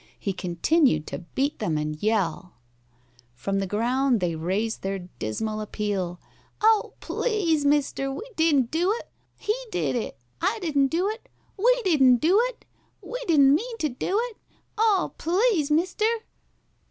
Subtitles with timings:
[0.17, 2.55] He continued to beat them and yell.
[3.35, 6.19] From the ground they raised their dismal appeal.
[6.59, 9.11] "Oh, please, mister, we didn't do it!
[9.37, 10.17] He did it!
[10.41, 11.29] I didn't do it!
[11.55, 12.65] We didn't do it!
[13.03, 14.37] We didn't mean to do it!
[14.75, 16.05] Oh, please, mister!"